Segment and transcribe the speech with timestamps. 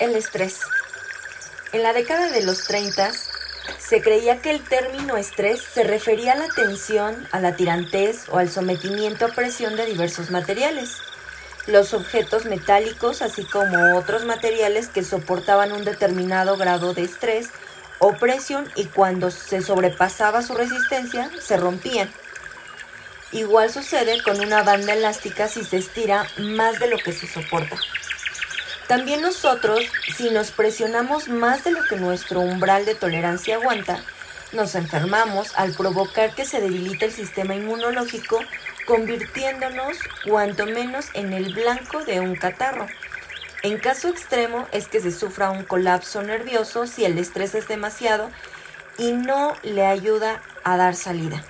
[0.00, 0.60] El estrés.
[1.72, 3.10] En la década de los 30
[3.78, 8.38] se creía que el término estrés se refería a la tensión, a la tirantez o
[8.38, 10.96] al sometimiento a presión de diversos materiales.
[11.66, 17.50] Los objetos metálicos, así como otros materiales que soportaban un determinado grado de estrés
[17.98, 22.10] o presión y cuando se sobrepasaba su resistencia, se rompían.
[23.32, 27.76] Igual sucede con una banda elástica si se estira más de lo que se soporta.
[28.90, 29.84] También nosotros,
[30.16, 34.02] si nos presionamos más de lo que nuestro umbral de tolerancia aguanta,
[34.50, 38.40] nos enfermamos al provocar que se debilite el sistema inmunológico,
[38.88, 39.96] convirtiéndonos
[40.28, 42.88] cuanto menos en el blanco de un catarro.
[43.62, 48.28] En caso extremo es que se sufra un colapso nervioso si el estrés es demasiado
[48.98, 51.44] y no le ayuda a dar salida.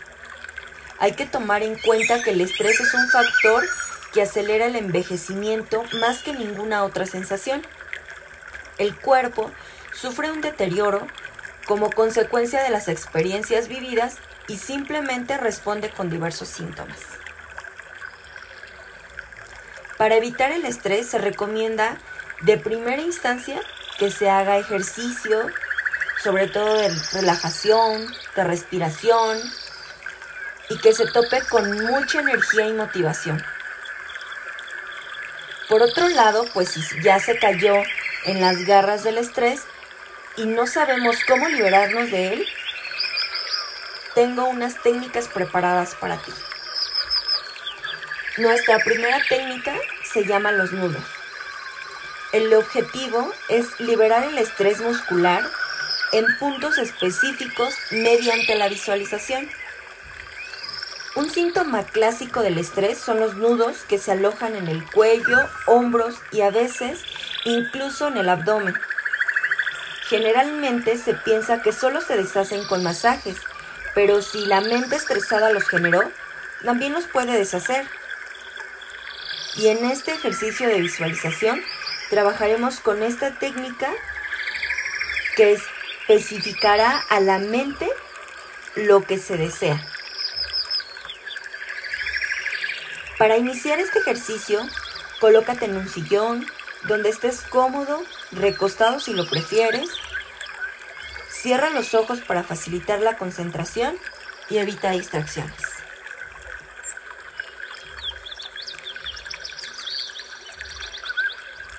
[0.98, 3.64] Hay que tomar en cuenta que el estrés es un factor
[4.12, 7.66] que acelera el envejecimiento más que ninguna otra sensación.
[8.78, 9.50] El cuerpo
[9.92, 11.06] sufre un deterioro
[11.66, 14.16] como consecuencia de las experiencias vividas
[14.48, 16.98] y simplemente responde con diversos síntomas.
[19.96, 21.98] Para evitar el estrés se recomienda
[22.40, 23.60] de primera instancia
[23.98, 25.46] que se haga ejercicio,
[26.22, 29.38] sobre todo de relajación, de respiración,
[30.70, 33.44] y que se tope con mucha energía y motivación.
[35.70, 37.74] Por otro lado, pues ya se cayó
[38.24, 39.60] en las garras del estrés
[40.36, 42.46] y no sabemos cómo liberarnos de él,
[44.16, 46.32] tengo unas técnicas preparadas para ti.
[48.38, 49.72] Nuestra primera técnica
[50.12, 51.04] se llama los nudos.
[52.32, 55.44] El objetivo es liberar el estrés muscular
[56.12, 59.48] en puntos específicos mediante la visualización.
[61.16, 66.14] Un síntoma clásico del estrés son los nudos que se alojan en el cuello, hombros
[66.30, 67.00] y a veces
[67.44, 68.74] incluso en el abdomen.
[70.08, 73.36] Generalmente se piensa que solo se deshacen con masajes,
[73.94, 76.10] pero si la mente estresada los generó,
[76.64, 77.86] también los puede deshacer.
[79.56, 81.60] Y en este ejercicio de visualización
[82.08, 83.90] trabajaremos con esta técnica
[85.34, 85.58] que
[86.08, 87.88] especificará a la mente
[88.76, 89.84] lo que se desea.
[93.20, 94.66] Para iniciar este ejercicio,
[95.20, 96.46] colócate en un sillón
[96.84, 99.90] donde estés cómodo, recostado si lo prefieres.
[101.28, 103.94] Cierra los ojos para facilitar la concentración
[104.48, 105.60] y evita distracciones.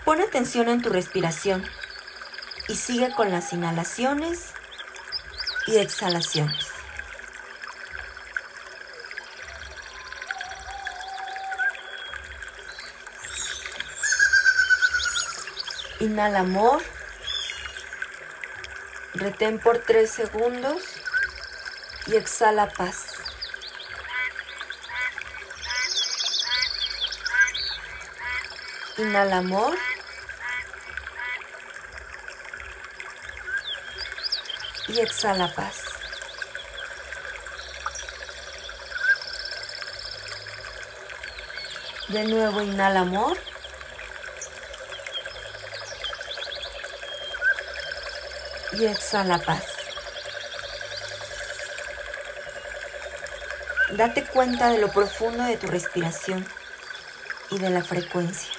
[0.05, 1.65] Pon atención en tu respiración
[2.67, 4.53] y sigue con las inhalaciones
[5.65, 6.70] y exhalaciones.
[16.01, 16.81] Inhala amor.
[19.13, 20.81] Retén por tres segundos
[22.07, 23.17] y exhala paz.
[28.97, 29.77] Inhala amor.
[34.87, 35.83] Y exhala paz.
[42.07, 43.50] De nuevo inhala amor.
[48.73, 49.65] Y exhala paz.
[53.91, 56.47] Date cuenta de lo profundo de tu respiración
[57.49, 58.49] y de la frecuencia.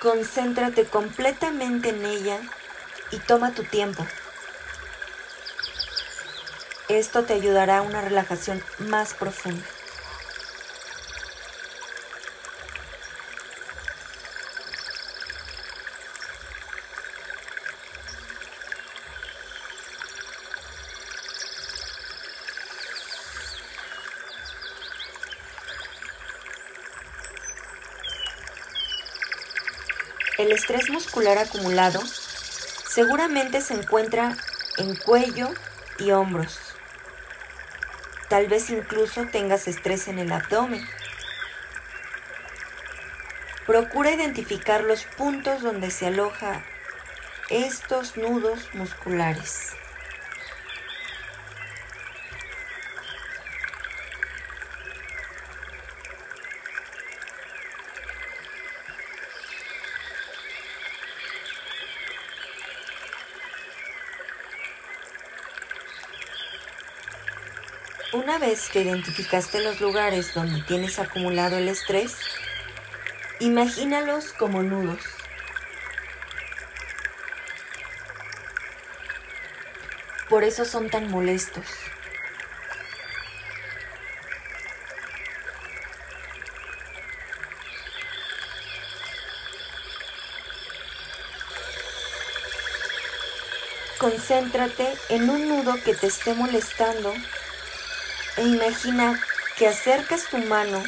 [0.00, 2.38] Concéntrate completamente en ella
[3.10, 4.06] y toma tu tiempo.
[6.88, 9.64] Esto te ayudará a una relajación más profunda.
[30.40, 34.38] El estrés muscular acumulado seguramente se encuentra
[34.78, 35.50] en cuello
[35.98, 36.58] y hombros.
[38.30, 40.82] Tal vez incluso tengas estrés en el abdomen.
[43.66, 46.64] Procura identificar los puntos donde se aloja
[47.50, 49.72] estos nudos musculares.
[68.12, 72.16] Una vez que identificaste los lugares donde tienes acumulado el estrés,
[73.40, 75.00] Imagínalos como nudos.
[80.28, 81.64] Por eso son tan molestos.
[93.96, 97.14] Concéntrate en un nudo que te esté molestando
[98.40, 99.20] e imagina
[99.56, 100.82] que acercas tu mano,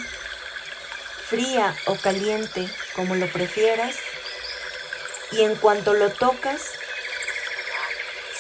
[1.29, 2.67] fría o caliente,
[2.97, 3.97] como lo prefieras,
[5.33, 6.73] y en cuanto lo tocas,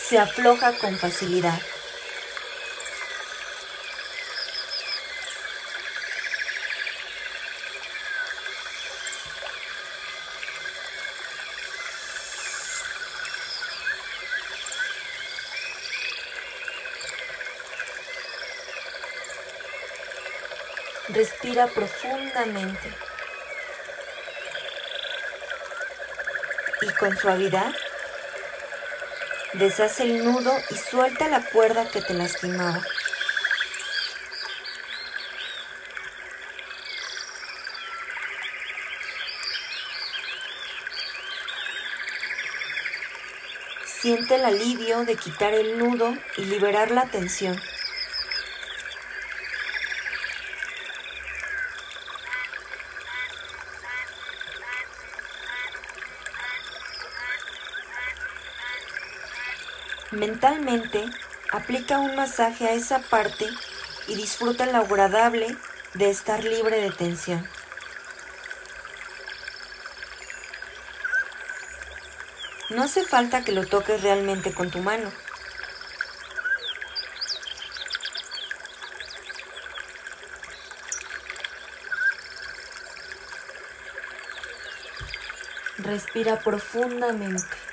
[0.08, 1.60] se afloja con facilidad.
[21.12, 22.90] Respira profundamente
[26.80, 27.70] y con suavidad
[29.52, 32.82] deshace el nudo y suelta la cuerda que te lastimaba.
[43.84, 47.60] Siente el alivio de quitar el nudo y liberar la tensión.
[60.12, 61.06] Mentalmente,
[61.52, 63.48] aplica un masaje a esa parte
[64.06, 65.56] y disfruta lo agradable
[65.94, 67.48] de estar libre de tensión.
[72.68, 75.10] No hace falta que lo toques realmente con tu mano.
[85.78, 87.71] Respira profundamente.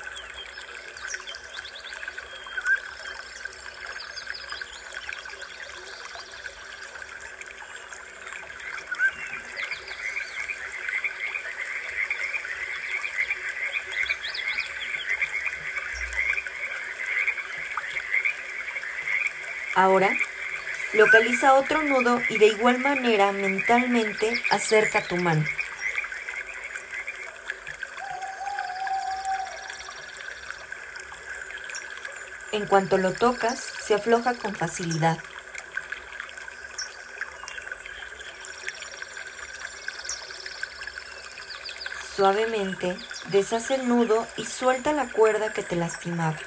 [19.79, 20.09] Ahora,
[20.91, 25.45] localiza otro nudo y de igual manera mentalmente acerca tu mano.
[32.51, 35.17] En cuanto lo tocas, se afloja con facilidad.
[42.17, 42.97] Suavemente
[43.29, 46.37] deshace el nudo y suelta la cuerda que te lastimaba.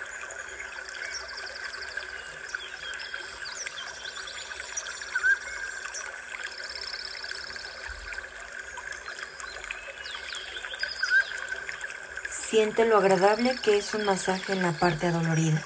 [12.53, 15.65] Siente lo agradable que es un masaje en la parte adolorida.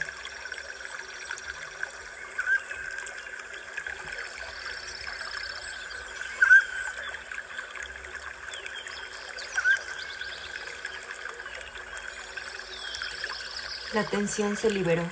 [13.92, 15.02] La tensión se liberó.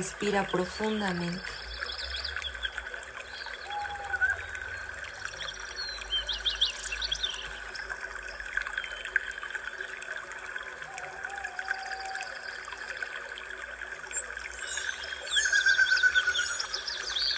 [0.00, 1.44] Respira profundamente.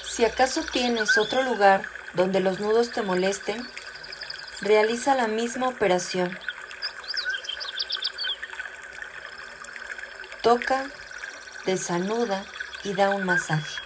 [0.09, 1.83] Si acaso tienes otro lugar
[2.15, 3.69] donde los nudos te molesten,
[4.61, 6.39] realiza la misma operación.
[10.43, 10.89] Toca
[11.65, 12.45] desanuda
[12.85, 13.77] y da un masaje.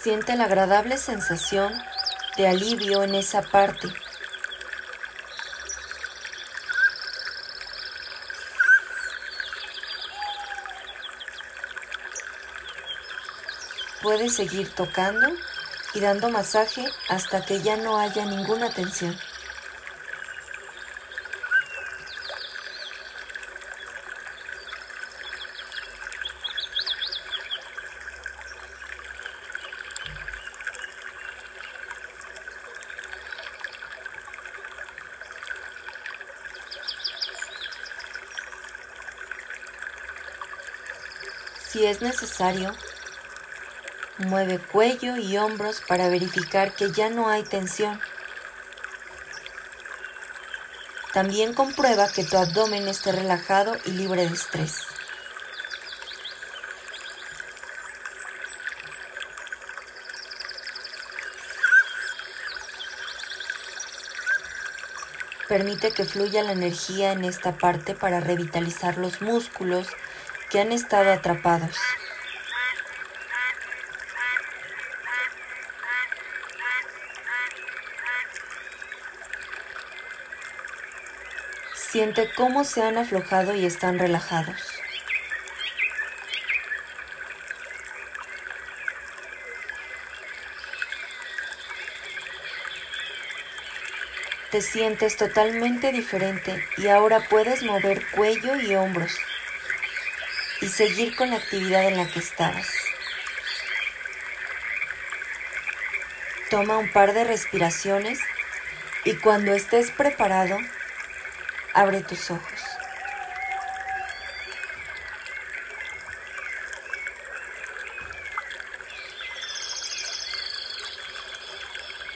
[0.00, 1.72] Siente la agradable sensación
[2.36, 3.88] de alivio en esa parte
[14.16, 15.28] puedes seguir tocando
[15.92, 19.14] y dando masaje hasta que ya no haya ninguna tensión.
[41.68, 42.74] Si es necesario,
[44.18, 48.00] mueve cuello y hombros para verificar que ya no hay tensión.
[51.12, 54.86] También comprueba que tu abdomen esté relajado y libre de estrés.
[65.48, 69.86] Permite que fluya la energía en esta parte para revitalizar los músculos
[70.50, 71.76] que han estado atrapados.
[81.90, 84.60] Siente cómo se han aflojado y están relajados.
[94.50, 99.12] Te sientes totalmente diferente y ahora puedes mover cuello y hombros
[100.60, 102.68] y seguir con la actividad en la que estabas.
[106.50, 108.18] Toma un par de respiraciones
[109.04, 110.58] y cuando estés preparado,
[111.76, 112.55] abre tus ojos.